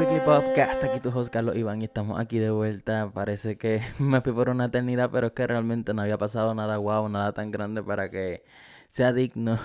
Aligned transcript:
Weekly 0.00 0.20
Podcast, 0.20 0.82
aquí 0.82 0.98
tu 0.98 1.10
host 1.10 1.36
Iván 1.36 1.82
y 1.82 1.84
estamos 1.84 2.18
aquí 2.18 2.38
de 2.38 2.50
vuelta. 2.50 3.10
Parece 3.12 3.58
que 3.58 3.82
me 3.98 4.22
fui 4.22 4.32
por 4.32 4.48
una 4.48 4.64
eternidad, 4.64 5.10
pero 5.10 5.26
es 5.26 5.32
que 5.34 5.46
realmente 5.46 5.92
no 5.92 6.00
había 6.00 6.16
pasado 6.16 6.54
nada 6.54 6.78
guau, 6.78 7.10
nada 7.10 7.34
tan 7.34 7.50
grande 7.50 7.82
para 7.82 8.10
que 8.10 8.42
sea 8.88 9.12
digno 9.12 9.58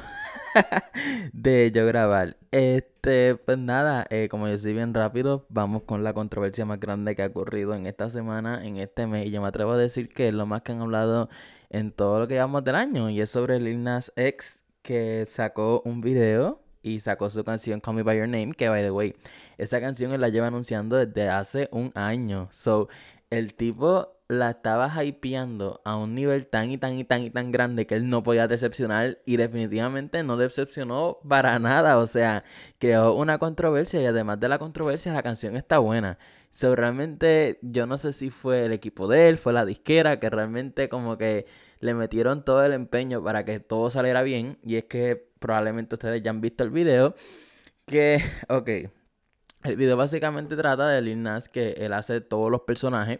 de 1.32 1.72
yo 1.72 1.86
grabar. 1.86 2.36
Este, 2.52 3.36
pues 3.36 3.58
nada, 3.58 4.06
eh, 4.10 4.28
como 4.30 4.50
yo 4.50 4.58
soy 4.58 4.74
bien 4.74 4.94
rápido, 4.94 5.46
vamos 5.48 5.84
con 5.84 6.04
la 6.04 6.12
controversia 6.12 6.66
más 6.66 6.82
grande 6.82 7.16
que 7.16 7.24
ha 7.24 7.28
ocurrido 7.28 7.74
en 7.74 7.86
esta 7.86 8.10
semana, 8.10 8.66
en 8.66 8.76
este 8.76 9.08
mes. 9.08 9.28
Y 9.28 9.32
yo 9.32 9.42
me 9.42 9.48
atrevo 9.48 9.72
a 9.72 9.78
decir 9.78 10.10
que 10.10 10.28
es 10.28 10.34
lo 10.34 10.46
más 10.46 10.64
que 10.64 10.74
han 10.74 10.82
hablado 10.82 11.30
en 11.70 11.92
todo 11.92 12.20
lo 12.20 12.28
que 12.28 12.34
llevamos 12.34 12.62
del 12.66 12.76
año. 12.76 13.10
Y 13.10 13.22
es 13.22 13.30
sobre 13.30 13.62
Lil 13.62 13.82
Nas 13.84 14.12
X, 14.18 14.66
que 14.82 15.26
sacó 15.30 15.82
un 15.86 16.02
video 16.02 16.65
y 16.86 17.00
sacó 17.00 17.32
su 17.32 17.44
canción 17.44 17.82
Call 17.82 17.96
Me 17.96 18.04
By 18.04 18.18
Your 18.20 18.28
Name, 18.28 18.54
que 18.54 18.70
by 18.70 18.84
the 18.84 18.92
way, 18.92 19.16
esa 19.58 19.82
canción 19.82 20.14
él 20.14 20.22
la 20.22 20.30
lleva 20.30 20.48
anunciando 20.48 21.04
desde 21.04 21.30
hace 21.30 21.68
un 21.72 21.92
año. 21.96 22.48
So, 22.52 22.90
el 23.32 23.56
tipo 23.56 24.20
la 24.28 24.52
estaba 24.52 25.04
hypeando 25.04 25.82
a 25.84 25.98
un 25.98 26.14
nivel 26.14 26.46
tan 26.46 26.70
y 26.70 26.78
tan 26.78 26.94
y 27.00 27.04
tan 27.04 27.24
y 27.24 27.32
tan 27.32 27.52
grande 27.52 27.88
que 27.88 27.96
él 27.96 28.08
no 28.08 28.22
podía 28.22 28.48
decepcionar 28.48 29.20
y 29.26 29.38
definitivamente 29.38 30.22
no 30.22 30.38
decepcionó 30.38 31.18
para 31.28 31.58
nada. 31.58 31.98
O 31.98 32.06
sea, 32.06 32.44
creó 32.78 33.16
una 33.16 33.40
controversia 33.40 34.00
y 34.00 34.06
además 34.06 34.40
de 34.40 34.50
la 34.50 34.60
controversia 34.60 35.12
la 35.12 35.24
canción 35.24 35.58
está 35.58 35.80
buena. 35.80 36.20
So, 36.52 36.76
realmente 36.76 37.58
yo 37.64 37.88
no 37.88 37.98
sé 37.98 38.14
si 38.14 38.30
fue 38.30 38.66
el 38.66 38.74
equipo 38.74 39.08
de 39.08 39.28
él, 39.30 39.40
fue 39.40 39.54
la 39.54 39.66
disquera 39.66 40.20
que 40.20 40.30
realmente 40.30 40.88
como 40.88 41.18
que 41.18 41.48
le 41.80 41.96
metieron 41.96 42.46
todo 42.46 42.64
el 42.64 42.74
empeño 42.74 43.24
para 43.24 43.44
que 43.44 43.60
todo 43.60 43.90
saliera 43.90 44.22
bien 44.22 44.60
y 44.64 44.76
es 44.76 44.86
que 44.86 45.30
probablemente 45.46 45.94
ustedes 45.94 46.24
ya 46.24 46.32
han 46.32 46.42
visto 46.42 46.64
el 46.64 46.72
video 46.72 47.14
que, 47.86 48.20
ok, 48.50 48.70
el 49.64 49.76
video 49.78 49.96
básicamente 49.96 50.56
trata 50.56 50.88
de 50.88 51.02
Lil 51.04 51.24
que 51.52 51.72
él 51.78 51.94
hace 51.94 52.20
todos 52.20 52.50
los 52.50 52.62
personajes 52.62 53.20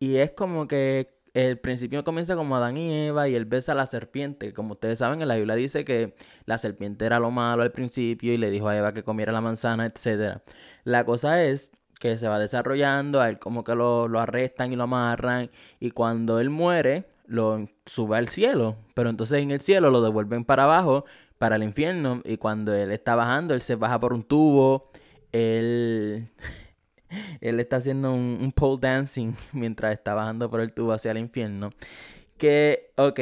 y 0.00 0.16
es 0.16 0.32
como 0.32 0.66
que 0.66 1.20
el 1.34 1.60
principio 1.60 2.02
comienza 2.02 2.34
como 2.34 2.56
Adán 2.56 2.76
y 2.76 3.06
Eva 3.06 3.28
y 3.28 3.36
él 3.36 3.44
besa 3.44 3.72
a 3.72 3.74
la 3.76 3.86
serpiente. 3.86 4.52
Como 4.52 4.72
ustedes 4.72 4.98
saben, 4.98 5.22
en 5.22 5.28
la 5.28 5.36
Biblia 5.36 5.54
dice 5.54 5.84
que 5.84 6.14
la 6.44 6.58
serpiente 6.58 7.06
era 7.06 7.20
lo 7.20 7.30
malo 7.30 7.62
al 7.62 7.70
principio 7.70 8.32
y 8.32 8.38
le 8.38 8.50
dijo 8.50 8.68
a 8.68 8.76
Eva 8.76 8.92
que 8.92 9.04
comiera 9.04 9.32
la 9.32 9.40
manzana, 9.40 9.86
etc. 9.86 10.40
La 10.84 11.04
cosa 11.04 11.42
es 11.44 11.70
que 12.00 12.18
se 12.18 12.26
va 12.26 12.40
desarrollando, 12.40 13.20
a 13.20 13.28
él 13.28 13.38
como 13.38 13.62
que 13.62 13.76
lo, 13.76 14.08
lo 14.08 14.18
arrestan 14.18 14.72
y 14.72 14.76
lo 14.76 14.82
amarran 14.82 15.50
y 15.78 15.92
cuando 15.92 16.40
él 16.40 16.50
muere 16.50 17.06
lo 17.26 17.64
sube 17.86 18.16
al 18.18 18.28
cielo, 18.28 18.76
pero 18.94 19.08
entonces 19.08 19.42
en 19.42 19.50
el 19.50 19.60
cielo 19.60 19.90
lo 19.90 20.02
devuelven 20.02 20.44
para 20.44 20.64
abajo, 20.64 21.04
para 21.42 21.56
el 21.56 21.64
infierno 21.64 22.22
y 22.24 22.36
cuando 22.36 22.72
él 22.72 22.92
está 22.92 23.16
bajando, 23.16 23.52
él 23.52 23.62
se 23.62 23.74
baja 23.74 23.98
por 23.98 24.12
un 24.12 24.22
tubo, 24.22 24.84
él... 25.32 26.28
él 27.40 27.58
está 27.58 27.78
haciendo 27.78 28.12
un, 28.12 28.52
pole 28.54 28.78
dancing 28.80 29.32
mientras 29.52 29.92
está 29.92 30.14
bajando 30.14 30.48
por 30.48 30.60
el 30.60 30.72
tubo 30.72 30.92
hacia 30.92 31.10
el 31.10 31.18
infierno. 31.18 31.70
Que, 32.36 32.92
ok, 32.96 33.18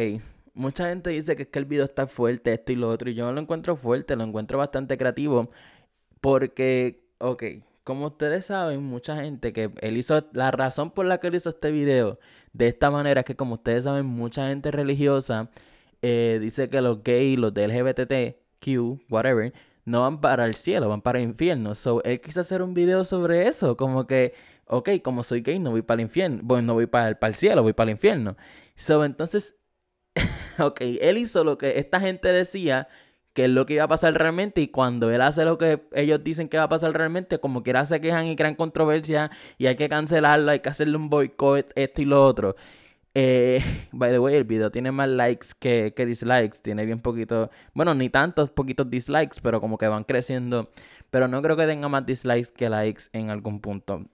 mucha 0.53 0.91
gente 0.91 1.09
dice 1.09 1.35
que 1.35 1.45
es 1.45 1.49
que 1.49 1.61
el 1.61 1.65
video 1.65 1.87
está 1.87 2.07
fuerte, 2.07 2.53
esto 2.53 2.73
y 2.73 2.77
lo 2.77 2.91
otro, 2.91 3.09
y 3.09 3.15
yo 3.15 3.25
no 3.25 3.33
lo 3.33 3.41
encuentro 3.41 3.75
fuerte, 3.75 4.15
lo 4.17 4.25
encuentro 4.25 4.59
bastante 4.59 4.99
creativo, 4.99 5.51
porque, 6.21 7.03
ok, 7.21 7.43
como 7.85 8.09
ustedes 8.09 8.45
saben, 8.45 8.83
mucha 8.83 9.17
gente 9.17 9.55
que 9.55 9.71
él 9.81 9.97
hizo, 9.97 10.29
la 10.35 10.51
razón 10.51 10.91
por 10.91 11.07
la 11.07 11.21
que 11.21 11.29
él 11.29 11.37
hizo 11.37 11.49
este 11.49 11.71
video 11.71 12.19
de 12.53 12.69
esta 12.69 12.91
manera 12.91 13.21
es 13.21 13.25
que 13.25 13.35
como 13.35 13.55
ustedes 13.55 13.85
saben, 13.85 14.05
mucha 14.05 14.49
gente 14.49 14.71
religiosa 14.71 15.49
eh, 16.03 16.39
dice 16.41 16.69
que 16.69 16.81
los 16.81 17.03
gays, 17.03 17.39
los 17.39 17.53
de 17.55 17.69
LGBTQ, 17.69 19.11
whatever, 19.11 19.53
no 19.85 20.03
van 20.03 20.21
para 20.21 20.47
el 20.47 20.55
cielo, 20.55 20.89
van 20.89 21.03
para 21.03 21.19
el 21.19 21.25
infierno. 21.25 21.75
So, 21.75 22.03
él 22.05 22.21
quiso 22.21 22.41
hacer 22.41 22.63
un 22.63 22.75
video 22.75 23.05
sobre 23.05 23.49
eso, 23.49 23.77
como 23.77 24.07
que, 24.07 24.35
ok, 24.67 24.91
como 25.03 25.23
soy 25.23 25.43
gay, 25.43 25.59
no 25.59 25.71
voy 25.71 25.83
para 25.83 26.01
el 26.01 26.07
infierno, 26.09 26.41
bueno, 26.43 26.69
no 26.69 26.75
voy 26.75 26.87
para 26.87 27.09
el, 27.09 27.17
para 27.17 27.29
el 27.29 27.35
cielo, 27.35 27.63
voy 27.63 27.73
para 27.73 27.91
el 27.91 27.97
infierno. 27.97 28.37
So, 28.77 29.05
entonces, 29.05 29.57
ok, 30.59 30.81
él 31.01 31.19
hizo 31.19 31.45
lo 31.45 31.59
que 31.59 31.79
esta 31.79 32.01
gente 32.01 32.33
decía 32.33 32.89
que 33.33 33.45
es 33.45 33.51
lo 33.51 33.65
que 33.67 33.75
iba 33.75 33.85
a 33.85 33.89
pasar 33.89 34.15
realmente 34.15 34.61
y 34.61 34.69
cuando 34.69 35.11
él 35.11 35.21
hace 35.21 35.45
lo 35.45 35.57
que 35.57 35.87
ellos 35.93 36.23
dicen 36.25 36.49
que 36.49 36.57
va 36.57 36.65
a 36.65 36.69
pasar 36.69 36.93
realmente, 36.93 37.39
como 37.39 37.63
quiera 37.63 37.87
se 37.87 38.01
quejan 38.01 38.27
y 38.27 38.37
crean 38.37 38.57
controversia 38.57 39.31
y 39.57 39.67
hay 39.67 39.77
que 39.77 39.89
cancelarlo, 39.89 40.51
hay 40.51 40.61
que 40.61 40.69
hacerle 40.69 40.97
un 40.97 41.09
boicot, 41.11 41.73
esto 41.77 42.03
y 42.03 42.05
lo 42.07 42.27
otro. 42.27 42.57
Eh, 43.15 43.61
by 43.93 44.11
the 44.11 44.19
way, 44.19 44.35
el 44.35 44.45
video 44.45 44.71
tiene 44.71 44.93
más 44.93 45.09
likes 45.09 45.49
que, 45.59 45.93
dislikes. 45.97 46.61
Tiene 46.63 46.85
bien 46.87 47.01
poquito. 47.01 47.51
Bueno, 47.75 47.95
ni 47.95 48.09
tantos 48.09 48.51
poquitos 48.51 48.89
dislikes, 48.89 49.41
pero 49.43 49.61
como 49.61 49.79
que 49.79 49.89
van 49.89 50.05
creciendo. 50.05 50.71
Pero 51.11 51.29
no 51.29 51.43
creo 51.43 51.57
que 51.57 51.67
tenga 51.67 51.89
más 51.89 52.07
dislikes 52.07 52.53
que 52.53 52.69
likes 52.69 53.05
en 53.13 53.31
algún 53.31 53.61
punto. 53.61 54.07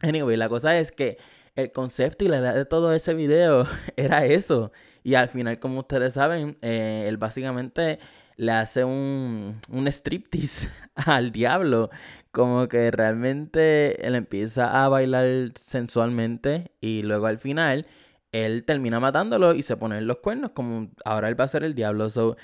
Anyway, 0.00 0.36
la 0.36 0.48
cosa 0.48 0.76
es 0.78 0.90
que 0.92 1.18
el 1.54 1.70
concepto 1.72 2.24
y 2.24 2.28
la 2.28 2.38
idea 2.38 2.54
de 2.54 2.64
todo 2.64 2.92
ese 2.92 3.14
video 3.14 3.66
era 3.96 4.24
eso. 4.24 4.72
Y 5.04 5.14
al 5.14 5.28
final, 5.28 5.58
como 5.58 5.80
ustedes 5.80 6.14
saben, 6.14 6.58
eh, 6.62 7.04
él 7.08 7.16
básicamente 7.16 7.98
le 8.36 8.52
hace 8.52 8.84
un, 8.84 9.60
un 9.68 9.86
striptease 9.88 10.68
al 10.94 11.32
diablo. 11.32 11.90
Como 12.30 12.66
que 12.68 12.90
realmente 12.90 14.06
él 14.06 14.14
empieza 14.14 14.84
a 14.84 14.88
bailar 14.88 15.52
sensualmente 15.54 16.72
y 16.80 17.02
luego 17.02 17.26
al 17.26 17.38
final 17.38 17.86
él 18.32 18.64
termina 18.64 18.98
matándolo 19.00 19.54
y 19.54 19.62
se 19.62 19.76
pone 19.76 19.98
en 19.98 20.06
los 20.06 20.18
cuernos 20.18 20.50
como 20.52 20.90
ahora 21.04 21.28
él 21.28 21.38
va 21.38 21.44
a 21.44 21.48
ser 21.48 21.64
el 21.64 21.74
diablo. 21.74 22.10
So, 22.10 22.36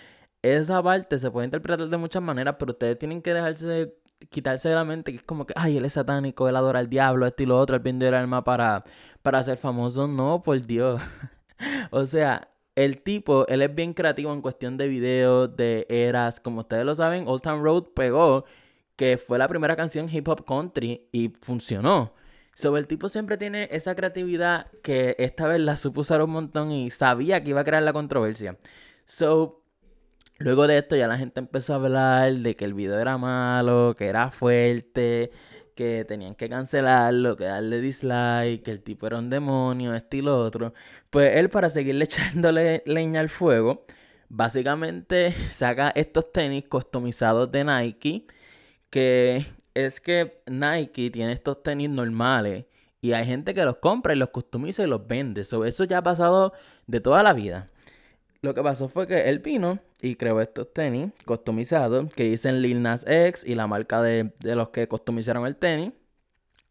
esa 0.42 0.82
parte 0.82 1.18
se 1.18 1.30
puede 1.30 1.46
interpretar 1.46 1.88
de 1.88 1.96
muchas 1.96 2.22
maneras, 2.22 2.56
pero 2.58 2.72
ustedes 2.72 2.98
tienen 2.98 3.22
que 3.22 3.34
dejarse 3.34 3.94
quitarse 4.30 4.68
de 4.68 4.74
la 4.74 4.84
mente 4.84 5.12
que 5.12 5.18
es 5.18 5.22
como 5.22 5.46
que, 5.46 5.54
ay, 5.56 5.76
él 5.76 5.84
es 5.84 5.94
satánico, 5.94 6.48
él 6.48 6.56
adora 6.56 6.80
al 6.80 6.88
diablo, 6.88 7.26
esto 7.26 7.42
y 7.42 7.46
lo 7.46 7.58
otro, 7.58 7.76
él 7.76 7.82
vende 7.82 8.08
el 8.08 8.14
alma 8.14 8.44
para, 8.44 8.84
para 9.22 9.42
ser 9.42 9.58
famoso. 9.58 10.08
No, 10.08 10.42
por 10.42 10.60
Dios. 10.66 11.00
o 11.90 12.06
sea, 12.06 12.48
el 12.74 13.02
tipo, 13.02 13.46
él 13.48 13.62
es 13.62 13.74
bien 13.74 13.94
creativo 13.94 14.32
en 14.32 14.42
cuestión 14.42 14.76
de 14.76 14.88
videos, 14.88 15.56
de 15.56 15.86
eras. 15.88 16.40
Como 16.40 16.60
ustedes 16.60 16.84
lo 16.84 16.94
saben, 16.94 17.26
Old 17.26 17.42
Town 17.42 17.62
Road 17.62 17.84
pegó, 17.94 18.44
que 18.96 19.18
fue 19.18 19.38
la 19.38 19.48
primera 19.48 19.76
canción 19.76 20.08
hip 20.12 20.28
hop 20.28 20.44
country 20.44 21.08
y 21.12 21.30
funcionó. 21.42 22.14
So, 22.58 22.76
el 22.76 22.88
tipo 22.88 23.08
siempre 23.08 23.36
tiene 23.36 23.68
esa 23.70 23.94
creatividad 23.94 24.66
que 24.82 25.14
esta 25.20 25.46
vez 25.46 25.60
la 25.60 25.76
supo 25.76 26.00
usar 26.00 26.22
un 26.22 26.30
montón 26.30 26.72
y 26.72 26.90
sabía 26.90 27.40
que 27.44 27.50
iba 27.50 27.60
a 27.60 27.64
crear 27.64 27.84
la 27.84 27.92
controversia. 27.92 28.58
So, 29.04 29.62
luego 30.38 30.66
de 30.66 30.78
esto 30.78 30.96
ya 30.96 31.06
la 31.06 31.18
gente 31.18 31.38
empezó 31.38 31.74
a 31.74 31.76
hablar 31.76 32.34
de 32.34 32.56
que 32.56 32.64
el 32.64 32.74
video 32.74 32.98
era 32.98 33.16
malo, 33.16 33.94
que 33.96 34.06
era 34.06 34.32
fuerte, 34.32 35.30
que 35.76 36.04
tenían 36.04 36.34
que 36.34 36.48
cancelarlo, 36.48 37.36
que 37.36 37.44
darle 37.44 37.80
dislike, 37.80 38.64
que 38.64 38.72
el 38.72 38.82
tipo 38.82 39.06
era 39.06 39.18
un 39.18 39.30
demonio, 39.30 39.94
esto 39.94 40.16
y 40.16 40.22
lo 40.22 40.36
otro. 40.36 40.74
Pues 41.10 41.36
él 41.36 41.50
para 41.50 41.68
seguirle 41.70 42.04
echándole 42.06 42.82
leña 42.86 43.20
al 43.20 43.28
fuego, 43.28 43.82
básicamente 44.28 45.30
saca 45.52 45.90
estos 45.90 46.32
tenis 46.32 46.64
customizados 46.68 47.52
de 47.52 47.62
Nike 47.64 48.26
que 48.90 49.46
es 49.86 50.00
que 50.00 50.42
Nike 50.46 51.10
tiene 51.10 51.32
estos 51.32 51.62
tenis 51.62 51.88
normales 51.90 52.64
y 53.00 53.12
hay 53.12 53.24
gente 53.24 53.54
que 53.54 53.64
los 53.64 53.76
compra 53.76 54.14
y 54.14 54.16
los 54.16 54.30
customiza 54.30 54.82
y 54.82 54.86
los 54.86 55.06
vende. 55.06 55.42
eso 55.42 55.84
ya 55.84 55.98
ha 55.98 56.02
pasado 56.02 56.52
de 56.86 57.00
toda 57.00 57.22
la 57.22 57.32
vida. 57.32 57.70
Lo 58.40 58.54
que 58.54 58.62
pasó 58.62 58.88
fue 58.88 59.06
que 59.06 59.28
él 59.28 59.40
vino 59.40 59.78
y 60.00 60.14
creó 60.16 60.40
estos 60.40 60.72
tenis 60.72 61.10
customizados 61.24 62.12
que 62.12 62.24
dicen 62.24 62.62
Lil 62.62 62.82
Nas 62.82 63.04
X 63.06 63.44
y 63.44 63.54
la 63.54 63.66
marca 63.66 64.00
de, 64.02 64.32
los 64.42 64.68
que 64.70 64.88
customizaron 64.88 65.46
el 65.46 65.56
tenis. 65.56 65.92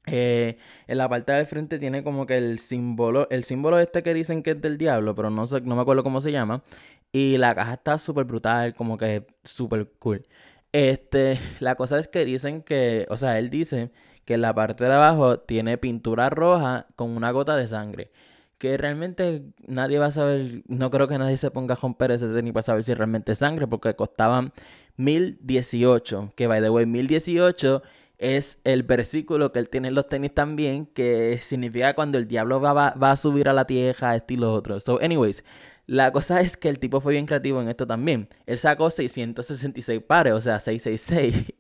Eh, 0.10 0.58
en 0.88 0.98
la 0.98 1.10
parte 1.10 1.34
del 1.34 1.46
frente 1.48 1.80
tiene 1.80 2.02
como 2.02 2.26
que 2.26 2.38
el 2.38 2.60
símbolo, 2.60 3.28
el 3.30 3.44
símbolo 3.44 3.78
este 3.80 4.04
que 4.04 4.14
dicen 4.14 4.42
que 4.42 4.52
es 4.52 4.62
del 4.62 4.78
diablo, 4.78 5.16
pero 5.16 5.30
no, 5.30 5.44
no 5.46 5.76
me 5.76 5.82
acuerdo 5.82 6.04
cómo 6.04 6.22
se 6.22 6.32
llama. 6.32 6.64
Y 7.12 7.38
la 7.38 7.56
caja 7.56 7.74
está 7.74 7.98
súper 8.00 8.26
brutal, 8.26 8.74
como 8.76 8.98
que 8.98 9.26
súper 9.44 9.90
cool. 10.00 10.26
Este, 10.72 11.40
la 11.60 11.76
cosa 11.76 12.00
es 12.00 12.08
que 12.08 12.26
dicen 12.26 12.62
que, 12.62 13.06
o 13.10 13.18
sea, 13.18 13.40
él 13.40 13.50
dice 13.50 13.92
que 14.26 14.36
en 14.36 14.42
la 14.42 14.54
parte 14.54 14.84
de 14.84 14.94
abajo 14.94 15.40
tiene 15.40 15.78
pintura 15.78 16.30
roja 16.30 16.88
con 16.96 17.12
una 17.12 17.32
gota 17.32 17.56
de 17.56 17.68
sangre. 17.68 18.12
Que 18.58 18.76
realmente 18.76 19.44
nadie 19.68 20.00
va 20.00 20.08
a 20.08 20.12
saber, 20.12 20.64
no 20.68 20.90
creo 20.90 21.08
que 21.08 21.18
nadie 21.18 21.38
se 21.38 21.52
ponga 21.52 21.76
a 21.76 21.78
romper 21.78 22.12
ese 22.12 22.28
tenis 22.28 22.54
para 22.54 22.64
saber 22.64 22.84
si 22.84 22.94
realmente 22.94 23.34
es 23.34 23.40
sangre, 23.40 23.68
porque 23.68 23.96
costaban 23.96 24.52
1018. 24.98 26.32
Que 26.36 26.48
by 26.48 26.62
the 26.62 26.70
way, 26.70 26.86
1018 26.86 27.84
es 28.18 28.60
el 28.64 28.84
versículo 28.84 29.52
que 29.52 29.60
él 29.60 29.70
tiene 29.70 29.90
en 29.90 29.96
los 29.96 30.08
tenis 30.10 30.34
también, 30.34 30.88
que 30.88 31.40
significa 31.42 31.94
cuando 31.94 32.18
el 32.18 32.28
diablo 32.28 32.60
va, 32.60 32.74
va, 32.74 33.12
a 33.12 33.16
subir 33.16 33.48
a 33.48 33.54
la 33.54 33.66
tierra, 33.66 34.16
estilo 34.16 34.54
otro. 34.54 34.80
So, 34.80 35.00
anyways, 35.00 35.44
la 35.88 36.12
cosa 36.12 36.42
es 36.42 36.58
que 36.58 36.68
el 36.68 36.80
tipo 36.80 37.00
fue 37.00 37.14
bien 37.14 37.26
creativo 37.26 37.62
en 37.62 37.70
esto 37.70 37.88
también. 37.88 38.28
Él 38.46 38.58
sacó 38.58 38.92
666 38.92 40.02
pares, 40.02 40.34
o 40.34 40.42
sea, 40.42 40.60
666. 40.60 41.54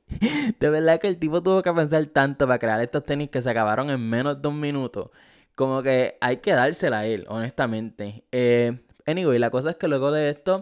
de 0.59 0.69
verdad 0.69 0.99
que 0.99 1.07
el 1.07 1.17
tipo 1.17 1.41
tuvo 1.41 1.61
que 1.61 1.73
pensar 1.73 2.05
tanto 2.07 2.45
para 2.45 2.59
crear 2.59 2.81
estos 2.81 3.05
tenis 3.05 3.29
que 3.29 3.41
se 3.41 3.49
acabaron 3.49 3.89
en 3.89 4.01
menos 4.01 4.41
de 4.41 4.47
un 4.49 4.59
minuto. 4.59 5.11
Como 5.55 5.81
que 5.81 6.17
hay 6.19 6.37
que 6.37 6.51
dársela 6.51 6.99
a 6.99 7.05
él, 7.05 7.25
honestamente. 7.29 8.25
Eh, 8.33 8.77
anyway, 9.05 9.39
la 9.39 9.49
cosa 9.49 9.71
es 9.71 9.75
que 9.77 9.87
luego 9.87 10.11
de 10.11 10.29
esto, 10.29 10.59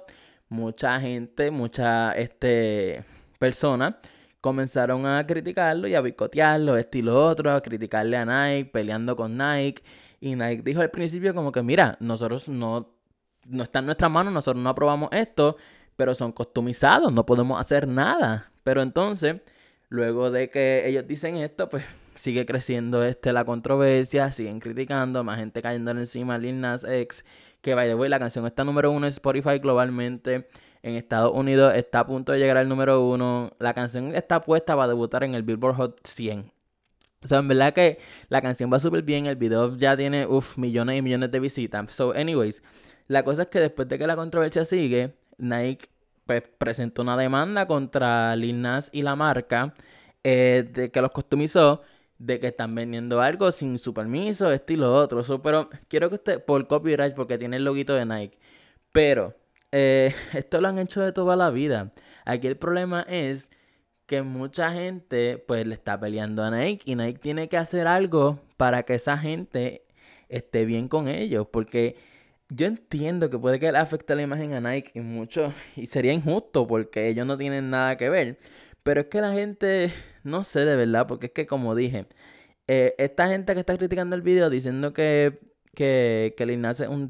mucha 0.48 1.00
gente, 1.00 1.50
mucha 1.50 2.12
este, 2.14 3.04
persona 3.40 4.00
comenzaron 4.42 5.08
a 5.08 5.26
criticarlo 5.26 5.88
y 5.88 5.96
a 5.96 6.02
boicotearlo, 6.02 6.78
esto 6.78 7.00
y 7.00 7.02
lo 7.02 7.28
otro, 7.28 7.52
a 7.52 7.62
criticarle 7.62 8.16
a 8.16 8.26
Nike, 8.26 8.70
peleando 8.72 9.16
con 9.16 9.36
Nike. 9.36 9.82
Y 10.22 10.36
Nike 10.36 10.62
dijo 10.64 10.82
al 10.82 10.92
principio 10.92 11.34
como 11.34 11.52
que, 11.52 11.64
mira, 11.64 11.98
nosotros 12.00 12.48
no, 12.48 12.94
no 13.45 13.63
está 13.63 13.80
en 13.80 13.86
nuestras 13.86 14.12
manos, 14.12 14.33
nosotros 14.33 14.62
no 14.63 14.69
aprobamos 14.69 15.09
esto, 15.12 15.57
pero 15.95 16.13
son 16.15 16.31
customizados, 16.31 17.12
no 17.13 17.25
podemos 17.25 17.59
hacer 17.59 17.88
nada. 17.88 18.51
Pero 18.63 18.81
entonces, 18.81 19.38
luego 19.89 20.31
de 20.31 20.50
que 20.50 20.88
ellos 20.88 21.07
dicen 21.07 21.36
esto, 21.36 21.69
pues 21.69 21.86
sigue 22.15 22.45
creciendo 22.45 23.03
este, 23.03 23.33
la 23.33 23.45
controversia, 23.45 24.31
siguen 24.31 24.59
criticando, 24.59 25.24
más 25.24 25.39
gente 25.39 25.62
cayendo 25.62 25.92
encima, 25.92 26.38
Lil 26.38 26.59
Nas 26.59 26.83
X, 26.83 27.25
que 27.62 27.75
by 27.75 27.88
the 27.88 27.95
way, 27.95 28.09
la 28.09 28.19
canción 28.19 28.45
está 28.45 28.63
número 28.63 28.92
uno 28.92 29.06
en 29.06 29.09
Spotify 29.09 29.59
globalmente. 29.59 30.47
En 30.83 30.94
Estados 30.94 31.31
Unidos 31.33 31.74
está 31.74 32.01
a 32.01 32.06
punto 32.06 32.31
de 32.31 32.38
llegar 32.38 32.57
al 32.57 32.69
número 32.69 33.03
uno. 33.03 33.51
La 33.57 33.74
canción 33.74 34.13
está 34.13 34.42
puesta 34.42 34.75
para 34.75 34.89
debutar 34.89 35.24
en 35.24 35.33
el 35.33 35.42
Billboard 35.42 35.75
Hot 35.77 36.00
100. 36.07 36.51
O 37.24 37.27
sea, 37.27 37.39
en 37.39 37.47
verdad 37.47 37.74
que 37.74 37.97
la 38.30 38.39
canción 38.39 38.71
va 38.71 38.77
súper 38.77 39.01
bien. 39.01 39.25
El 39.25 39.36
video 39.36 39.75
ya 39.77 39.97
tiene, 39.97 40.27
uff, 40.27 40.59
millones 40.59 41.00
y 41.00 41.01
millones 41.01 41.31
de 41.31 41.39
visitas. 41.39 41.92
So, 41.92 42.13
anyways, 42.13 42.62
la 43.07 43.24
cosa 43.24 43.44
es 43.44 43.48
que 43.50 43.60
después 43.60 43.88
de 43.88 43.98
que 43.98 44.07
la 44.07 44.16
controversia 44.16 44.66
sigue, 44.66 45.16
Nike 45.38 45.90
pues, 46.25 46.44
presentó 46.57 47.02
una 47.04 47.18
demanda 47.18 47.68
contra 47.68 48.36
Lil 48.36 48.66
y 48.92 49.02
la 49.02 49.16
marca 49.16 49.74
eh, 50.24 50.68
de 50.74 50.92
que 50.92 51.02
los 51.02 51.12
customizó 51.12 51.81
de 52.18 52.40
que 52.40 52.48
están 52.48 52.74
vendiendo 52.75 53.22
algo 53.22 53.52
sin 53.52 53.78
su 53.78 53.94
permiso, 53.94 54.52
esto 54.52 54.74
y 54.74 54.78
lo 54.78 54.96
otro. 54.96 55.24
pero 55.42 55.69
quiero 55.88 56.10
que 56.10 56.16
usted, 56.16 56.44
por 56.44 56.68
copyright, 56.68 57.13
porque 57.13 57.38
tiene 57.38 57.57
el 57.57 57.66
loguito 57.66 57.94
de 57.94 58.06
Nike. 58.06 58.38
Pero, 58.92 59.36
eh, 59.72 60.13
esto 60.34 60.62
lo 60.62 60.68
han 60.69 60.80
hecho 60.80 61.02
de 61.02 61.12
toda 61.12 61.36
la 61.36 61.50
vida. 61.50 61.94
Aquí 62.25 62.48
el 62.48 62.57
problema 62.57 63.02
es 63.10 63.52
que 64.07 64.22
mucha 64.22 64.72
gente, 64.72 65.44
pues, 65.48 65.66
le 65.68 65.75
está 65.75 66.00
peleando 66.00 66.44
a 66.44 66.52
Nike. 66.52 66.90
Y 66.92 66.96
Nike 66.96 67.19
tiene 67.19 67.50
que 67.50 67.57
hacer 67.57 67.88
algo 67.88 68.40
para 68.57 68.84
que 68.84 68.96
esa 68.96 69.18
gente 69.18 69.86
esté 70.30 70.66
bien 70.66 70.88
con 70.88 71.07
ellos. 71.07 71.48
Porque 71.52 71.98
yo 72.50 72.68
entiendo 72.68 73.30
que 73.30 73.39
puede 73.39 73.59
que 73.59 73.71
le 73.71 73.77
afecte 73.77 74.15
la 74.15 74.21
imagen 74.21 74.53
a 74.53 74.62
Nike 74.62 74.92
y 74.95 75.01
mucho. 75.01 75.53
Y 75.75 75.88
sería 75.88 76.13
injusto 76.13 76.68
porque 76.68 77.07
ellos 77.07 77.25
no 77.25 77.38
tienen 77.38 77.69
nada 77.69 77.97
que 77.97 78.09
ver. 78.09 78.39
Pero 78.83 79.01
es 79.01 79.07
que 79.07 79.21
la 79.21 79.33
gente, 79.33 79.92
no 80.24 80.44
sé 80.44 80.65
de 80.65 80.75
verdad, 80.75 81.07
porque 81.07 81.27
es 81.27 81.31
que 81.33 81.47
como 81.47 81.75
dije, 81.75 82.07
eh, 82.68 82.95
esta 82.97 83.27
gente 83.27 83.53
que 83.53 83.59
está 83.62 83.77
criticando 83.77 84.15
el 84.15 84.21
video 84.21 84.50
diciendo 84.50 84.94
que, 84.94 85.39
que, 85.74 86.36
que 86.38 86.44
es 86.44 86.80
un, 86.81 87.07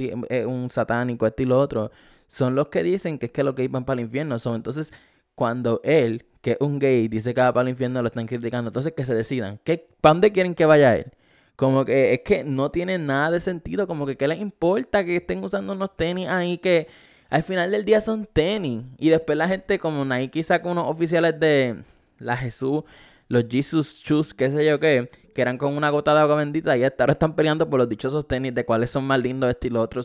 un 0.48 0.70
satánico, 0.70 1.28
esto 1.28 1.44
y 1.44 1.46
lo 1.46 1.60
otro, 1.60 1.92
son 2.28 2.56
los 2.56 2.70
que 2.70 2.84
dicen 2.84 3.20
que 3.20 3.28
es 3.28 3.32
que 3.32 3.44
los 3.44 3.56
gays 3.56 3.72
van 3.72 3.86
para 3.86 4.00
el 4.02 4.08
infierno 4.08 4.40
son. 4.40 4.56
Entonces, 4.56 4.94
cuando 5.36 5.82
él, 5.84 6.26
que 6.42 6.52
es 6.52 6.58
un 6.62 6.80
gay, 6.80 7.08
dice 7.10 7.34
que 7.34 7.42
va 7.42 7.54
para 7.54 7.64
el 7.64 7.70
infierno, 7.70 8.02
lo 8.02 8.08
están 8.08 8.26
criticando. 8.28 8.70
Entonces, 8.70 8.94
que 8.94 9.06
se 9.06 9.14
decidan. 9.14 9.60
¿Qué, 9.64 9.88
¿Para 10.02 10.14
dónde 10.14 10.32
quieren 10.32 10.56
que 10.56 10.66
vaya 10.66 10.96
él? 10.96 11.12
Como 11.56 11.86
que 11.86 12.14
es 12.14 12.22
que 12.22 12.44
no 12.44 12.72
tiene 12.72 12.98
nada 12.98 13.32
de 13.32 13.40
sentido. 13.40 13.88
Como 13.88 14.06
que 14.06 14.18
qué 14.18 14.28
les 14.28 14.40
importa 14.40 15.06
que 15.06 15.18
estén 15.18 15.44
usando 15.44 15.74
unos 15.74 15.96
tenis 15.96 16.28
ahí 16.28 16.58
que 16.58 16.88
al 17.30 17.44
final 17.44 17.72
del 17.72 17.86
día 17.86 18.02
son 18.02 18.26
tenis. 18.26 18.84
Y 18.98 19.10
después 19.10 19.38
la 19.38 19.48
gente, 19.48 19.80
como 19.80 20.06
Nike 20.06 20.44
saca 20.44 20.70
unos 20.70 20.88
oficiales 20.88 21.40
de 21.40 21.84
la 22.20 22.38
Jesús, 22.38 22.84
los 23.28 23.46
Jesus 23.50 24.04
Shoes, 24.04 24.34
qué 24.34 24.52
sé 24.52 24.66
yo 24.66 24.80
qué, 24.80 25.10
que 25.34 25.42
eran 25.42 25.58
con 25.58 25.76
una 25.76 25.90
gota 25.90 26.14
de 26.14 26.20
agua 26.20 26.36
bendita. 26.36 26.78
Y 26.78 26.84
hasta 26.84 27.04
ahora 27.04 27.14
están 27.14 27.36
peleando 27.36 27.70
por 27.70 27.80
los 27.80 27.90
dichosos 27.90 28.28
tenis 28.28 28.54
de 28.54 28.66
cuáles 28.66 28.90
son 28.90 29.06
más 29.06 29.20
lindos, 29.20 29.50
esto 29.50 29.68
y 29.68 29.70
lo 29.72 29.82
otro. 29.82 30.02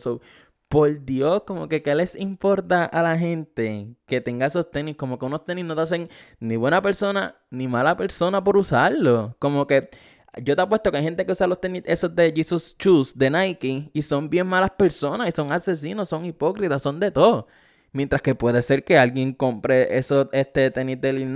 por 0.67 1.05
Dios, 1.05 1.43
como 1.45 1.67
que 1.67 1.81
qué 1.81 1.93
les 1.95 2.15
importa 2.15 2.85
a 2.85 3.03
la 3.03 3.17
gente 3.17 3.95
que 4.07 4.21
tenga 4.21 4.45
esos 4.45 4.71
tenis. 4.71 4.95
Como 4.95 5.19
que 5.19 5.25
unos 5.25 5.45
tenis 5.45 5.65
no 5.65 5.75
te 5.75 5.81
hacen 5.81 6.09
ni 6.39 6.55
buena 6.55 6.81
persona 6.81 7.35
ni 7.49 7.67
mala 7.67 7.97
persona 7.97 8.43
por 8.43 8.57
usarlo. 8.57 9.35
Como 9.39 9.67
que 9.67 9.89
yo 10.37 10.55
te 10.55 10.61
apuesto 10.61 10.91
que 10.91 10.97
hay 10.97 11.03
gente 11.03 11.25
que 11.25 11.31
usa 11.31 11.47
los 11.47 11.59
tenis 11.59 11.83
esos 11.85 12.15
de 12.15 12.31
Jesus 12.33 12.75
Shoes 12.79 13.17
de 13.17 13.29
Nike 13.29 13.89
y 13.93 14.01
son 14.01 14.29
bien 14.29 14.47
malas 14.47 14.71
personas 14.71 15.27
y 15.27 15.31
son 15.31 15.51
asesinos, 15.51 16.09
son 16.09 16.25
hipócritas, 16.25 16.81
son 16.81 16.99
de 16.99 17.11
todo. 17.11 17.47
Mientras 17.91 18.21
que 18.21 18.35
puede 18.35 18.61
ser 18.61 18.83
que 18.83 18.97
alguien 18.97 19.33
compre 19.33 19.97
esos 19.97 20.29
este 20.31 20.71
tenis 20.71 21.01
de 21.01 21.13
Lil 21.13 21.33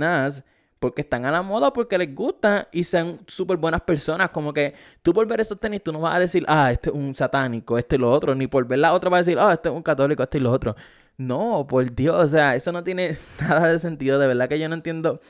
porque 0.78 1.02
están 1.02 1.24
a 1.24 1.30
la 1.30 1.42
moda, 1.42 1.72
porque 1.72 1.98
les 1.98 2.14
gusta 2.14 2.68
y 2.72 2.84
sean 2.84 3.20
súper 3.26 3.56
buenas 3.56 3.82
personas. 3.82 4.30
Como 4.30 4.52
que 4.52 4.74
tú 5.02 5.12
por 5.12 5.26
ver 5.26 5.40
esos 5.40 5.58
tenis, 5.58 5.82
tú 5.82 5.92
no 5.92 6.00
vas 6.00 6.16
a 6.16 6.20
decir, 6.20 6.44
ah, 6.48 6.70
este 6.72 6.90
es 6.90 6.96
un 6.96 7.14
satánico, 7.14 7.78
este 7.78 7.96
y 7.96 7.98
lo 7.98 8.10
otro. 8.10 8.34
Ni 8.34 8.46
por 8.46 8.66
ver 8.66 8.78
la 8.78 8.92
otra 8.94 9.10
vas 9.10 9.18
a 9.18 9.24
decir, 9.24 9.38
ah, 9.38 9.52
este 9.52 9.68
es 9.68 9.74
un 9.74 9.82
católico, 9.82 10.22
este 10.22 10.38
y 10.38 10.40
lo 10.40 10.50
otro. 10.50 10.74
No, 11.18 11.66
por 11.66 11.94
Dios, 11.94 12.14
o 12.24 12.28
sea, 12.28 12.54
eso 12.54 12.72
no 12.72 12.84
tiene 12.84 13.16
nada 13.40 13.68
de 13.68 13.78
sentido. 13.78 14.18
De 14.18 14.26
verdad 14.26 14.48
que 14.48 14.58
yo 14.58 14.68
no 14.68 14.74
entiendo 14.74 15.20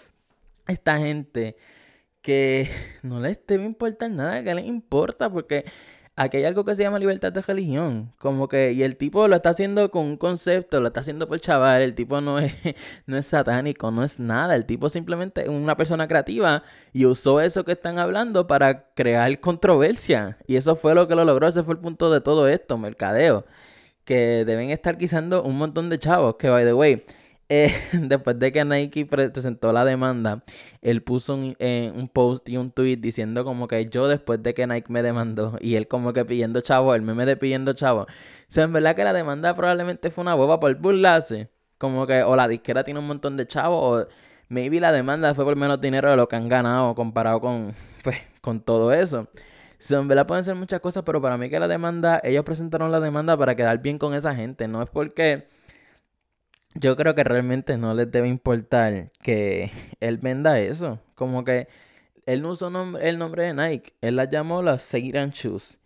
esta 0.67 0.99
gente 0.99 1.57
que 2.27 2.69
no 3.05 3.21
les 3.21 3.39
debe 3.47 3.65
importar 3.65 4.11
nada, 4.11 4.43
que 4.43 4.53
les 4.53 4.67
importa, 4.67 5.31
porque 5.31 5.65
aquí 6.17 6.39
hay 6.39 6.45
algo 6.45 6.65
que 6.65 6.75
se 6.75 6.83
llama 6.83 6.99
libertad 6.99 7.33
de 7.33 7.41
religión. 7.41 8.13
Como 8.19 8.49
que, 8.49 8.73
y 8.73 8.83
el 8.83 8.97
tipo 8.97 9.29
lo 9.29 9.37
está 9.37 9.51
haciendo 9.51 9.93
con 9.93 10.05
un 10.07 10.17
concepto, 10.17 10.81
lo 10.81 10.89
está 10.89 11.01
haciendo 11.01 11.29
por 11.29 11.39
chaval, 11.39 11.83
el 11.83 11.95
tipo 11.95 12.21
no 12.21 12.41
es, 12.41 12.53
no 13.07 13.17
es 13.17 13.27
satánico, 13.29 13.93
no 13.93 14.03
es 14.03 14.19
nada. 14.19 14.57
El 14.57 14.67
tipo 14.67 14.91
simplemente 14.91 15.43
es 15.43 15.49
una 15.49 15.77
persona 15.77 16.09
creativa 16.09 16.65
y 16.93 17.07
usó 17.07 17.41
eso 17.41 17.65
que 17.65 17.73
están 17.73 18.01
hablando 18.01 18.49
para 18.49 18.89
crear 18.95 19.39
controversia. 19.41 20.39
Y 20.49 20.57
eso 20.57 20.75
fue 20.75 20.97
lo 20.97 21.07
que 21.07 21.15
lo 21.15 21.25
logró, 21.25 21.47
ese 21.47 21.63
fue 21.63 21.75
el 21.75 21.81
punto 21.81 22.11
de 22.11 22.21
todo 22.21 22.49
esto, 22.49 22.77
mercadeo. 22.77 23.47
Que 24.05 24.45
deben 24.45 24.71
estar 24.71 24.99
quizando 24.99 25.45
un 25.45 25.57
montón 25.59 25.91
de 25.91 25.99
chavos, 26.01 26.37
que 26.37 26.49
by 26.51 26.65
the 26.65 26.75
way 26.75 27.05
eh, 27.49 27.73
después 27.93 28.39
de 28.39 28.51
que 28.53 28.65
Nike 28.65 29.07
presentó 29.07 29.73
la 29.73 29.85
demanda, 29.85 30.43
él 30.83 31.03
puso 31.03 31.35
un, 31.35 31.57
eh, 31.59 31.93
un, 31.95 32.09
post 32.09 32.49
y 32.49 32.57
un 32.57 32.71
tweet 32.71 32.97
diciendo 32.97 33.45
como 33.45 33.69
que 33.69 33.89
yo 33.89 34.09
después 34.09 34.43
de 34.43 34.55
que 34.55 34.67
Nike 34.67 34.93
me 34.93 35.03
demandó 35.03 35.57
y 35.61 35.77
él 35.77 35.87
como 35.89 36.13
que 36.13 36.25
pidiendo 36.25 36.61
chavo, 36.61 36.95
el 36.95 37.03
meme 37.03 37.25
de 37.27 37.37
pidiendo 37.37 37.73
chavo. 37.73 38.03
O 38.03 38.07
sea, 38.49 38.65
en 38.65 38.73
verdad 38.73 38.97
que 38.97 39.05
la 39.05 39.13
demanda 39.13 39.55
probablemente 39.55 40.11
fue 40.11 40.23
una 40.23 40.35
boba 40.35 40.61
por 40.61 40.75
burlarse. 40.77 41.51
Como 41.79 42.07
que 42.07 42.23
o 42.23 42.37
la 42.37 42.49
disquera 42.49 42.85
tiene 42.85 43.01
un 43.01 43.07
montón 43.07 43.37
de 43.37 43.47
chavos 43.47 44.07
o 44.07 44.09
maybe 44.49 44.81
la 44.81 44.93
demanda 44.93 45.35
fue 45.35 45.45
por 45.45 45.57
menos 45.57 45.81
dinero 45.81 46.11
de 46.11 46.17
lo 46.17 46.29
que 46.29 46.37
han 46.37 46.49
ganado 46.49 46.95
comparado 46.95 47.41
con, 47.41 47.75
pues, 48.05 48.17
con 48.41 48.61
todo 48.61 48.93
eso. 48.93 49.29
O 49.91 49.95
en 49.95 50.09
verdad 50.09 50.27
pueden 50.27 50.45
ser 50.45 50.55
muchas 50.55 50.81
cosas, 50.81 51.03
pero 51.05 51.21
para 51.21 51.37
mí 51.37 51.51
que 51.51 51.61
la 51.61 51.69
demanda, 51.69 52.21
ellos 52.25 52.45
presentaron 52.45 52.91
la 52.91 53.01
demanda 53.01 53.37
para 53.37 53.55
quedar 53.55 53.81
bien 53.83 53.99
con 53.99 54.15
esa 54.15 54.35
gente. 54.35 54.69
No 54.69 54.83
es 54.83 54.89
porque 54.91 55.49
yo 56.81 56.97
creo 56.97 57.15
que 57.15 57.25
realmente 57.25 57.77
no 57.79 57.95
les 57.95 58.11
debe 58.11 58.29
importar 58.29 59.11
que 59.23 59.71
él 60.01 60.19
venda 60.19 60.59
eso. 60.61 61.01
Como 61.15 61.45
que 61.45 61.69
él 62.27 62.43
no 62.43 62.51
usó 62.51 62.71
el 62.99 63.19
nombre 63.19 63.45
de 63.45 63.55
Nike, 63.55 63.95
él 64.01 64.17
las 64.17 64.29
llamó 64.29 64.63
las 64.63 64.83
Seiran 64.83 65.31
Shoes. 65.31 65.79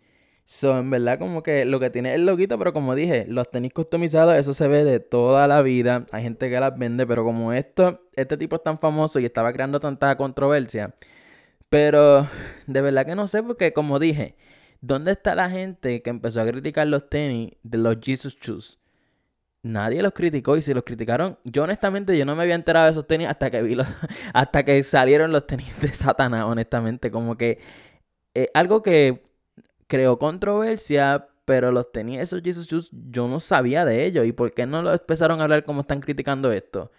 So, 0.45 0.77
en 0.77 0.89
verdad, 0.89 1.17
como 1.17 1.43
que 1.43 1.63
lo 1.63 1.79
que 1.79 1.89
tiene 1.89 2.09
es 2.09 2.15
el 2.15 2.25
loguito, 2.25 2.57
pero 2.57 2.73
como 2.73 2.93
dije, 2.93 3.25
los 3.29 3.49
tenis 3.49 3.71
customizados, 3.73 4.35
eso 4.35 4.53
se 4.53 4.67
ve 4.67 4.83
de 4.83 4.99
toda 4.99 5.47
la 5.47 5.61
vida. 5.61 6.05
Hay 6.11 6.23
gente 6.23 6.49
que 6.49 6.59
las 6.59 6.77
vende, 6.77 7.07
pero 7.07 7.23
como 7.23 7.53
esto, 7.53 8.01
este 8.15 8.35
tipo 8.35 8.57
es 8.57 8.63
tan 8.63 8.77
famoso 8.77 9.19
y 9.19 9.25
estaba 9.25 9.53
creando 9.53 9.79
tanta 9.79 10.13
controversia. 10.17 10.93
Pero 11.69 12.27
de 12.67 12.81
verdad 12.81 13.05
que 13.05 13.15
no 13.15 13.27
sé, 13.27 13.43
porque 13.43 13.71
como 13.71 13.97
dije, 13.99 14.35
¿dónde 14.81 15.13
está 15.13 15.35
la 15.35 15.49
gente 15.49 16.01
que 16.01 16.09
empezó 16.09 16.41
a 16.41 16.45
criticar 16.47 16.87
los 16.87 17.09
tenis 17.09 17.53
de 17.63 17.77
los 17.77 17.97
Jesus 18.01 18.37
Shoes? 18.41 18.80
Nadie 19.63 20.01
los 20.01 20.13
criticó 20.13 20.57
y 20.57 20.61
si 20.61 20.73
los 20.73 20.83
criticaron, 20.83 21.37
yo 21.43 21.63
honestamente 21.63 22.17
yo 22.17 22.25
no 22.25 22.35
me 22.35 22.43
había 22.43 22.55
enterado 22.55 22.85
de 22.85 22.91
esos 22.91 23.07
tenis 23.07 23.27
hasta 23.27 23.51
que 23.51 23.61
vi 23.61 23.75
los, 23.75 23.87
hasta 24.33 24.63
que 24.63 24.83
salieron 24.83 25.31
los 25.31 25.47
tenis 25.47 25.79
de 25.81 25.93
Satanás, 25.93 26.45
honestamente, 26.45 27.11
como 27.11 27.37
que 27.37 27.59
eh, 28.33 28.47
algo 28.53 28.81
que 28.81 29.23
creó 29.87 30.17
controversia, 30.17 31.27
pero 31.45 31.71
los 31.71 31.91
tenis 31.91 32.19
esos 32.19 32.41
Jesus 32.41 32.67
Shoes 32.67 32.89
yo 32.91 33.27
no 33.27 33.39
sabía 33.39 33.85
de 33.85 34.05
ellos 34.05 34.25
y 34.25 34.31
por 34.31 34.53
qué 34.53 34.65
no 34.65 34.81
lo 34.81 34.93
empezaron 34.93 35.41
a 35.41 35.43
hablar 35.43 35.63
como 35.63 35.81
están 35.81 35.99
criticando 35.99 36.51
esto. 36.51 36.91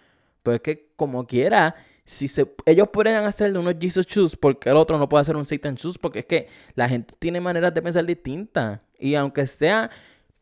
Pues 0.43 0.55
es 0.55 0.61
que 0.61 0.91
como 0.95 1.25
quiera, 1.25 1.75
si 2.05 2.27
se, 2.27 2.53
ellos 2.65 2.89
podrían 2.89 3.25
hacer 3.25 3.57
unos 3.57 3.75
Jesus 3.79 4.05
Shoes, 4.05 4.35
porque 4.35 4.69
el 4.69 4.75
otro 4.75 4.97
no 4.97 5.07
puede 5.09 5.21
hacer 5.21 5.35
un 5.37 5.45
Satan 5.45 5.75
Shoes, 5.75 5.97
porque 5.97 6.19
es 6.19 6.25
que 6.25 6.49
la 6.75 6.89
gente 6.89 7.15
tiene 7.17 7.39
maneras 7.39 7.73
de 7.73 7.81
pensar 7.81 8.05
distintas. 8.05 8.81
Y 8.99 9.15
aunque 9.15 9.47
sea 9.47 9.89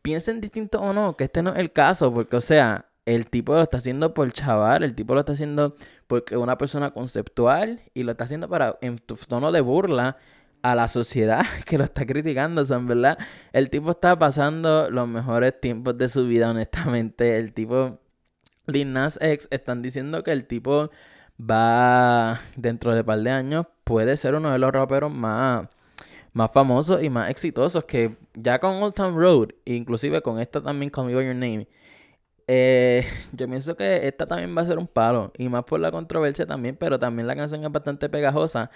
piensen 0.02 0.40
distinto 0.40 0.80
o 0.80 0.92
no, 0.92 1.16
que 1.16 1.24
este 1.24 1.42
no 1.42 1.52
es 1.52 1.58
el 1.58 1.72
caso, 1.72 2.12
porque, 2.12 2.36
o 2.36 2.40
sea, 2.40 2.86
el 3.06 3.26
tipo 3.28 3.54
lo 3.54 3.62
está 3.62 3.78
haciendo 3.78 4.14
por 4.14 4.30
chaval, 4.32 4.82
el 4.84 4.94
tipo 4.94 5.14
lo 5.14 5.20
está 5.20 5.32
haciendo 5.32 5.76
porque 6.06 6.34
es 6.34 6.40
una 6.40 6.58
persona 6.58 6.90
conceptual 6.92 7.80
y 7.94 8.02
lo 8.02 8.12
está 8.12 8.24
haciendo 8.24 8.48
para, 8.48 8.78
en 8.80 8.98
tono 8.98 9.50
de 9.52 9.60
burla 9.60 10.18
a 10.62 10.74
la 10.74 10.88
sociedad 10.88 11.44
que 11.66 11.78
lo 11.78 11.84
está 11.84 12.06
criticando. 12.06 12.62
O 12.62 12.64
sea, 12.64 12.78
verdad, 12.78 13.18
el 13.52 13.70
tipo 13.70 13.90
está 13.90 14.18
pasando 14.18 14.90
los 14.90 15.08
mejores 15.08 15.60
tiempos 15.60 15.98
de 15.98 16.08
su 16.08 16.26
vida, 16.26 16.50
honestamente. 16.50 17.38
El 17.38 17.52
tipo, 17.52 17.98
Lil 18.66 18.92
Nas 18.92 19.18
X, 19.20 19.48
están 19.50 19.82
diciendo 19.82 20.22
que 20.22 20.32
el 20.32 20.46
tipo 20.46 20.90
va, 21.40 22.40
dentro 22.56 22.94
de 22.94 23.00
un 23.00 23.06
par 23.06 23.18
de 23.18 23.30
años, 23.30 23.66
puede 23.84 24.16
ser 24.16 24.34
uno 24.34 24.52
de 24.52 24.58
los 24.58 24.72
raperos 24.72 25.12
más 25.12 25.68
más 26.32 26.50
famosos 26.52 27.02
y 27.02 27.10
más 27.10 27.30
exitosos 27.30 27.84
que 27.84 28.16
ya 28.34 28.58
con 28.58 28.82
Old 28.82 28.94
Town 28.94 29.16
Road, 29.16 29.50
inclusive 29.64 30.22
con 30.22 30.40
esta 30.40 30.62
también 30.62 30.90
Call 30.90 31.06
Me 31.06 31.14
By 31.14 31.26
Your 31.26 31.34
Name, 31.34 31.68
eh, 32.48 33.06
yo 33.32 33.48
pienso 33.48 33.76
que 33.76 34.06
esta 34.06 34.26
también 34.26 34.56
va 34.56 34.62
a 34.62 34.66
ser 34.66 34.78
un 34.78 34.86
palo. 34.86 35.32
Y 35.38 35.48
más 35.48 35.64
por 35.64 35.80
la 35.80 35.90
controversia 35.90 36.46
también, 36.46 36.76
pero 36.76 36.98
también 36.98 37.26
la 37.26 37.36
canción 37.36 37.64
es 37.64 37.72
bastante 37.72 38.08
pegajosa. 38.08 38.70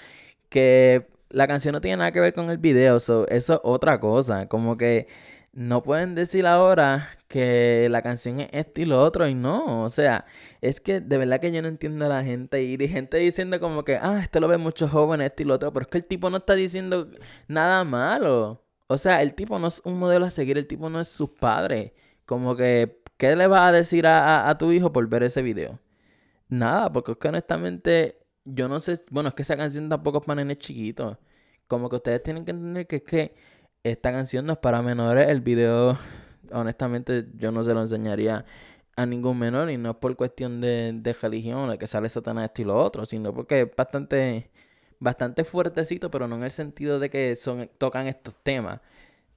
Que 0.49 1.09
la 1.31 1.47
canción 1.47 1.73
no 1.73 1.81
tiene 1.81 1.99
nada 1.99 2.13
que 2.13 2.21
ver 2.21 2.33
con 2.35 2.51
el 2.51 2.59
video, 2.59 2.97
eso 2.97 3.27
es 3.29 3.51
otra 3.51 4.01
cosa. 4.01 4.49
Como 4.49 4.77
que 4.77 5.09
no 5.57 5.83
pueden 5.83 6.15
decir 6.15 6.47
ahora 6.47 7.09
que 7.29 7.89
la 7.91 8.03
canción 8.03 8.41
es 8.41 8.49
esto 8.53 8.83
y 8.83 8.85
lo 8.85 9.01
otro 9.03 9.27
y 9.27 9.35
no. 9.35 9.83
O 9.85 9.89
sea, 9.89 10.27
es 10.61 10.81
que 10.81 11.01
de 11.01 11.17
verdad 11.17 11.41
que 11.41 11.51
yo 11.51 11.63
no 11.63 11.69
entiendo 11.69 12.05
a 12.05 12.09
la 12.09 12.23
gente 12.23 12.63
y 12.63 12.77
de 12.77 12.89
gente 12.89 13.17
diciendo 13.17 13.59
como 13.59 13.83
que, 13.83 13.97
ah, 13.97 14.21
esto 14.23 14.39
lo 14.41 14.49
ven 14.49 14.61
muchos 14.61 14.91
jóvenes, 14.91 15.29
esto 15.29 15.43
y 15.45 15.47
lo 15.47 15.55
otro, 15.55 15.73
pero 15.73 15.85
es 15.85 15.89
que 15.89 15.99
el 15.99 16.07
tipo 16.07 16.29
no 16.29 16.37
está 16.39 16.55
diciendo 16.55 17.11
nada 17.49 17.85
malo. 17.85 18.63
O 18.87 18.99
sea, 18.99 19.23
el 19.23 19.35
tipo 19.35 19.59
no 19.59 19.69
es 19.69 19.81
un 19.85 19.99
modelo 19.99 20.27
a 20.27 20.31
seguir, 20.31 20.59
el 20.59 20.67
tipo 20.67 20.91
no 20.91 21.01
es 21.01 21.09
su 21.09 21.35
padre. 21.35 21.95
Como 22.27 22.55
que, 22.57 23.03
¿qué 23.17 23.35
le 23.35 23.47
vas 23.47 23.63
a 23.71 23.73
decir 23.73 24.07
a, 24.07 24.49
a 24.51 24.59
tu 24.59 24.73
hijo 24.73 24.93
por 24.93 25.09
ver 25.09 25.23
ese 25.23 25.41
video? 25.43 25.81
Nada, 26.49 26.93
porque 26.93 27.13
es 27.13 27.19
que 27.19 27.29
honestamente, 27.29 28.19
yo 28.45 28.69
no 28.69 28.81
sé, 28.81 29.01
bueno, 29.11 29.31
es 29.31 29.35
que 29.35 29.43
esa 29.43 29.57
canción 29.57 29.89
tampoco 29.89 30.19
es 30.19 30.27
para 30.27 30.37
nenes 30.45 30.59
chiquitos. 30.59 31.19
Como 31.69 31.89
que 31.91 31.97
ustedes 31.97 32.23
tienen 32.23 32.45
que 32.45 32.53
entender 32.53 32.87
que 32.87 32.97
es 32.97 33.03
que 33.05 33.35
esta 33.91 34.13
canción 34.13 34.47
no 34.47 34.55
es 34.55 34.59
para 34.59 34.83
menores. 34.83 35.29
El 35.29 35.41
video, 35.41 35.99
honestamente, 36.53 37.27
yo 37.37 37.53
no 37.53 37.65
se 37.65 37.75
lo 37.75 37.83
enseñaría 37.83 38.45
a 38.97 39.07
ningún 39.07 39.39
menor. 39.39 39.71
Y 39.71 39.77
no 39.77 39.91
es 39.91 39.97
por 39.97 40.17
cuestión 40.17 40.61
de, 40.61 40.93
de 40.95 41.13
religión, 41.13 41.71
de 41.71 41.79
que 41.79 41.87
sale 41.87 42.09
Satanás 42.09 42.47
esto 42.47 42.63
y 42.63 42.65
lo 42.65 42.77
otro, 42.77 43.07
sino 43.07 43.33
porque 43.35 43.63
es 43.63 43.69
bastante, 43.77 44.51
bastante 44.99 45.45
fuertecito, 45.45 46.11
pero 46.11 46.27
no 46.29 46.37
en 46.37 46.45
el 46.45 46.51
sentido 46.51 46.99
de 46.99 47.11
que 47.11 47.37
son, 47.37 47.71
tocan 47.79 48.07
estos 48.07 48.37
temas. 48.43 48.81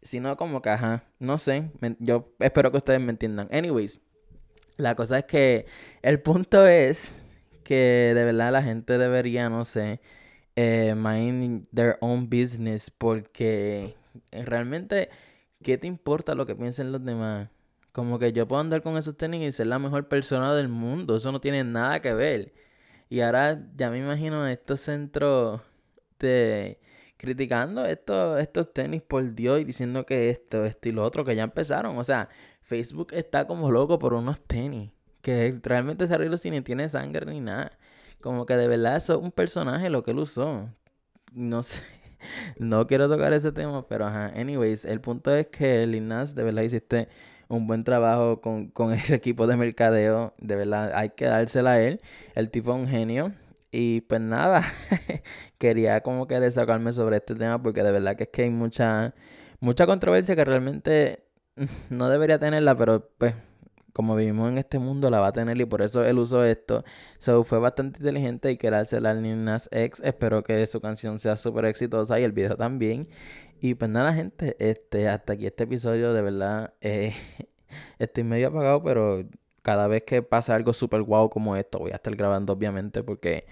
Sino 0.02 0.36
como 0.38 0.62
que, 0.62 0.70
ajá, 0.70 1.04
no 1.20 1.38
sé. 1.38 1.72
yo 2.00 2.34
espero 2.40 2.72
que 2.72 2.78
ustedes 2.78 3.02
me 3.02 3.12
entiendan. 3.12 3.50
Anyways, 3.52 4.00
la 4.78 4.96
cosa 4.96 5.20
es 5.20 5.26
que 5.26 5.66
el 6.02 6.22
punto 6.22 6.66
es 6.66 7.22
que 7.64 8.14
de 8.16 8.26
verdad 8.26 8.52
la 8.54 8.64
gente 8.64 8.98
debería, 8.98 9.50
no 9.50 9.66
sé, 9.66 10.00
eh, 10.56 10.96
mind 10.96 11.68
their 11.74 11.98
own 12.02 12.30
business 12.30 12.90
porque 12.90 13.99
realmente, 14.32 15.10
¿qué 15.64 15.78
te 15.78 15.88
importa 15.88 16.36
lo 16.36 16.46
que 16.46 16.56
piensen 16.56 16.92
los 16.92 17.04
demás? 17.04 17.50
Como 17.92 18.20
que 18.20 18.34
yo 18.34 18.48
puedo 18.48 18.62
andar 18.62 18.82
con 18.82 18.98
esos 18.98 19.18
tenis 19.18 19.42
y 19.44 19.52
ser 19.52 19.68
la 19.68 19.80
mejor 19.80 20.08
persona 20.08 20.54
del 20.56 20.70
mundo. 20.70 21.18
Eso 21.18 21.32
no 21.32 21.42
tiene 21.42 21.64
nada 21.64 22.02
que 22.02 22.14
ver. 22.14 22.54
Y 23.10 23.22
ahora 23.22 23.60
ya 23.76 23.90
me 23.90 24.00
imagino 24.00 24.48
estos 24.48 24.82
centros 24.82 25.62
de 26.20 26.80
criticando 27.18 27.86
estos, 27.86 28.40
estos 28.40 28.74
tenis 28.74 29.02
por 29.02 29.36
Dios 29.36 29.60
y 29.62 29.66
diciendo 29.66 30.06
que 30.06 30.30
esto, 30.30 30.66
esto 30.66 30.90
y 30.90 30.94
lo 30.94 31.04
otro, 31.04 31.26
que 31.26 31.36
ya 31.36 31.44
empezaron. 31.44 31.98
O 31.98 32.04
sea, 32.04 32.30
Facebook 32.62 33.10
está 33.14 33.48
como 33.48 33.72
loco 33.72 34.00
por 34.00 34.14
unos 34.14 34.40
tenis. 34.42 34.92
Que 35.22 35.60
realmente 35.64 36.06
ese 36.06 36.14
arreglo 36.14 36.38
si 36.38 36.50
ni 36.50 36.62
tiene 36.62 36.88
sangre 36.90 37.26
ni 37.26 37.42
nada. 37.42 37.78
Como 38.22 38.46
que 38.46 38.56
de 38.56 38.68
verdad 38.68 38.98
eso 38.98 39.16
es 39.16 39.20
un 39.22 39.32
personaje 39.32 39.90
lo 39.90 40.04
que 40.04 40.12
él 40.12 40.20
usó. 40.20 40.70
No 41.34 41.64
sé 41.64 41.84
no 42.58 42.88
quiero 42.88 43.10
tocar 43.10 43.34
ese 43.34 43.52
tema, 43.52 43.88
pero 43.88 44.06
ajá. 44.06 44.28
Anyways, 44.36 44.86
el 44.86 45.02
punto 45.02 45.34
es 45.34 45.48
que 45.48 45.86
Lil 45.88 46.08
Nas, 46.08 46.36
de 46.36 46.44
verdad 46.44 46.64
hiciste 46.64 47.10
un 47.50 47.68
buen 47.68 47.84
trabajo 47.84 48.42
con, 48.42 48.68
con 48.70 48.94
ese 48.94 49.16
equipo 49.16 49.48
de 49.48 49.58
mercadeo. 49.58 50.34
De 50.40 50.56
verdad, 50.56 50.92
hay 50.96 51.10
que 51.10 51.26
dársela 51.26 51.74
a 51.74 51.82
él. 51.82 52.02
El 52.36 52.50
tipo 52.50 52.72
es 52.72 52.78
un 52.78 52.88
genio. 52.88 53.34
Y 53.72 54.02
pues 54.02 54.22
nada, 54.22 54.64
quería 55.60 56.02
como 56.02 56.28
que 56.28 56.40
desahogarme 56.40 56.92
sobre 56.94 57.18
este 57.18 57.36
tema 57.36 57.62
porque 57.62 57.84
de 57.84 57.92
verdad 57.92 58.16
que 58.16 58.24
es 58.24 58.30
que 58.30 58.44
hay 58.44 58.50
mucha, 58.50 59.14
mucha 59.60 59.86
controversia 59.86 60.36
que 60.36 60.46
realmente 60.46 61.24
no 61.90 62.10
debería 62.10 62.40
tenerla, 62.40 62.76
pero 62.78 63.12
pues 63.18 63.36
como 64.00 64.16
vivimos 64.16 64.48
en 64.48 64.58
este 64.58 64.80
mundo, 64.80 65.10
la 65.10 65.20
va 65.20 65.28
a 65.28 65.34
tener 65.34 65.60
y 65.60 65.66
por 65.66 65.82
eso 65.82 66.06
él 66.06 66.20
usó 66.20 66.46
esto. 66.46 66.86
So, 67.18 67.44
fue 67.44 67.60
bastante 67.60 68.00
inteligente 68.00 68.50
y 68.50 68.56
quería 68.56 68.80
hacer 68.80 69.06
a 69.06 69.14
Lil 69.14 69.44
Nas 69.44 69.68
X. 69.74 70.02
Espero 70.06 70.42
que 70.42 70.66
su 70.68 70.80
canción 70.80 71.20
sea 71.20 71.36
súper 71.36 71.66
exitosa 71.66 72.18
y 72.18 72.24
el 72.24 72.32
video 72.32 72.56
también. 72.56 73.10
Y 73.60 73.76
pues 73.76 73.92
nada, 73.92 74.14
gente, 74.14 74.56
este, 74.60 75.10
hasta 75.10 75.34
aquí 75.34 75.48
este 75.48 75.66
episodio, 75.66 76.14
de 76.14 76.22
verdad, 76.22 76.74
eh, 76.80 77.14
estoy 78.00 78.24
medio 78.24 78.48
apagado, 78.48 78.82
pero 78.82 79.26
cada 79.64 79.90
vez 79.90 80.04
que 80.04 80.22
pasa 80.22 80.56
algo 80.56 80.72
súper 80.72 81.02
guau 81.02 81.30
como 81.30 81.58
esto, 81.58 81.80
voy 81.80 81.92
a 81.92 81.96
estar 81.96 82.16
grabando, 82.16 82.54
obviamente, 82.54 83.04
porque... 83.04 83.48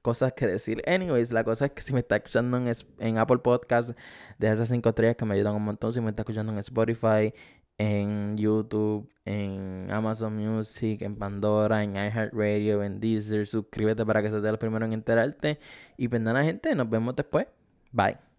cosas 0.00 0.32
que 0.32 0.46
decir. 0.46 0.82
Anyways, 0.86 1.32
la 1.32 1.44
cosa 1.44 1.66
es 1.66 1.72
que 1.72 1.82
si 1.82 1.92
me 1.92 2.00
está 2.00 2.16
escuchando 2.16 2.56
en, 2.56 2.72
en 2.98 3.18
Apple 3.18 3.38
Podcast, 3.38 3.90
deja 4.38 4.54
esas 4.54 4.68
cinco 4.68 4.88
estrellas 4.88 5.16
que 5.16 5.24
me 5.26 5.34
ayudan 5.34 5.54
un 5.54 5.64
montón. 5.64 5.92
Si 5.92 6.00
me 6.00 6.10
está 6.10 6.22
escuchando 6.22 6.50
en 6.52 6.58
Spotify, 6.58 7.32
en 7.82 8.36
YouTube, 8.36 9.08
en 9.24 9.90
Amazon 9.90 10.36
Music, 10.36 11.02
en 11.02 11.16
Pandora, 11.16 11.82
en 11.82 11.96
iHeartRadio, 11.96 12.82
en 12.82 13.00
Deezer. 13.00 13.46
Suscríbete 13.46 14.06
para 14.06 14.22
que 14.22 14.30
seas 14.30 14.42
de 14.42 14.50
los 14.50 14.58
primeros 14.58 14.86
en 14.86 14.92
enterarte. 14.92 15.58
Y 15.96 16.08
pues 16.08 16.22
nada, 16.22 16.44
gente, 16.44 16.74
nos 16.74 16.88
vemos 16.88 17.16
después. 17.16 17.46
Bye. 17.90 18.31